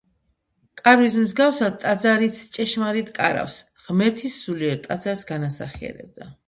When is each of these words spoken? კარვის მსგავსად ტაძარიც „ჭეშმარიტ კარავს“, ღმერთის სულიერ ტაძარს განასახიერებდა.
კარვის 0.79 1.17
მსგავსად 1.25 1.75
ტაძარიც 1.83 2.41
„ჭეშმარიტ 2.57 3.15
კარავს“, 3.21 3.61
ღმერთის 3.85 4.43
სულიერ 4.49 4.85
ტაძარს 4.89 5.33
განასახიერებდა. 5.35 6.35